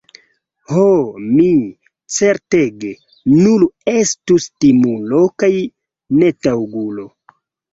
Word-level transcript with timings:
Ho, 0.69 0.85
mi, 1.25 1.49
certege, 2.15 2.91
nur 3.43 3.67
estus 3.93 4.49
timulo 4.67 5.23
kaj 5.43 5.51
netaŭgulo! 6.23 7.11